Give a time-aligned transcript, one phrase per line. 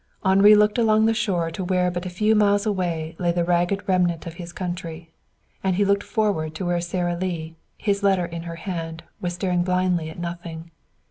[0.25, 3.87] Henri looked along the shore to where but a few miles away lay the ragged
[3.87, 5.11] remnant of his country.
[5.63, 9.61] And he looked forward to where Sara Lee, his letter in her hand, was staring
[9.61, 10.71] blindly at nothing.